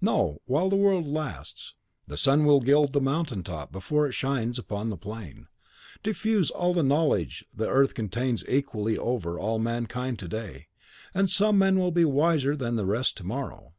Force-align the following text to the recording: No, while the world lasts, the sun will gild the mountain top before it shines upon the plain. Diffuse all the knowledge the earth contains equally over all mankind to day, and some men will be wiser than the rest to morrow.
No, 0.00 0.40
while 0.44 0.68
the 0.68 0.76
world 0.76 1.08
lasts, 1.08 1.74
the 2.06 2.16
sun 2.16 2.44
will 2.44 2.60
gild 2.60 2.92
the 2.92 3.00
mountain 3.00 3.42
top 3.42 3.72
before 3.72 4.06
it 4.06 4.12
shines 4.12 4.56
upon 4.56 4.90
the 4.90 4.96
plain. 4.96 5.48
Diffuse 6.04 6.52
all 6.52 6.72
the 6.72 6.84
knowledge 6.84 7.44
the 7.52 7.68
earth 7.68 7.92
contains 7.94 8.44
equally 8.48 8.96
over 8.96 9.40
all 9.40 9.58
mankind 9.58 10.20
to 10.20 10.28
day, 10.28 10.68
and 11.14 11.28
some 11.28 11.58
men 11.58 11.80
will 11.80 11.90
be 11.90 12.04
wiser 12.04 12.54
than 12.54 12.76
the 12.76 12.86
rest 12.86 13.16
to 13.16 13.24
morrow. 13.24 13.72